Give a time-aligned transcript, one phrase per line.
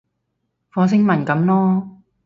[0.71, 1.87] 火星文噉囉